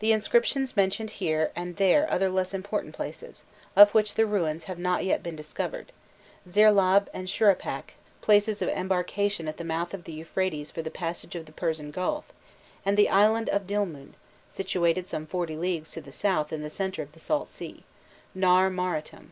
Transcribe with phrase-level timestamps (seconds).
[0.00, 3.44] The inscriptions mention here and there other less important places,
[3.76, 5.92] of which the ruins have not yet been discovered
[6.50, 11.36] Zirlab and Shurippak, places of embarkation at the mouth of the Euphrates for the passage
[11.36, 12.24] of the Persian Gulf;
[12.84, 14.14] and the island of Dilmun,
[14.52, 17.84] situated some forty leagues to the south in the centre of the Salt Sea,
[18.34, 19.30] "Nar Marratum."